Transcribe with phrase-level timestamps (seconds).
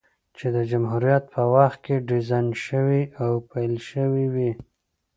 [0.37, 4.51] چې د جمهوريت په وخت کې ډيزاين شوې او پېل شوې وې،